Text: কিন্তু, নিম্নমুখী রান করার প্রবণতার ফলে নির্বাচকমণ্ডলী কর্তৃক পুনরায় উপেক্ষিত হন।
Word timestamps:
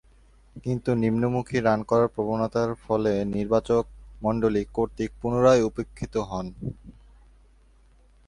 কিন্তু, 0.55 0.89
নিম্নমুখী 0.95 1.57
রান 1.59 1.79
করার 1.83 2.07
প্রবণতার 2.07 2.69
ফলে 2.83 3.13
নির্বাচকমণ্ডলী 3.35 4.63
কর্তৃক 4.73 5.11
পুনরায় 5.21 5.65
উপেক্ষিত 5.69 6.13
হন। 6.29 6.45